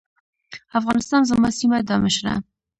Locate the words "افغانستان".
0.79-1.21